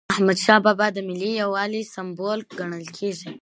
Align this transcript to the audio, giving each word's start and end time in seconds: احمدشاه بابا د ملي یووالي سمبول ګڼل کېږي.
احمدشاه 0.13 0.59
بابا 0.65 0.87
د 0.93 0.97
ملي 1.07 1.31
یووالي 1.41 1.81
سمبول 1.93 2.39
ګڼل 2.57 2.85
کېږي. 2.97 3.29